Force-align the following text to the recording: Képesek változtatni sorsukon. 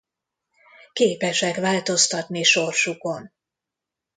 Képesek 0.93 1.55
változtatni 1.57 2.43
sorsukon. 2.43 3.33